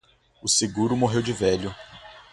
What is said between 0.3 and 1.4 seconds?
O seguro morreu de